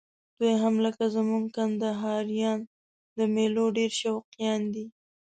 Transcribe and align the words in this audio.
دوی 0.37 0.53
هم 0.61 0.75
لکه 0.85 1.05
زموږ 1.15 1.43
کندهاریان 1.57 2.59
د 3.17 3.19
میلو 3.35 3.65
ډېر 3.77 3.91
شوقیان 4.01 4.61
دي. 4.73 4.85